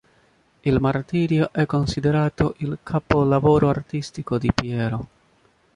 [0.61, 5.07] Il "Martirio" è considerato il capolavoro artistico di Piero.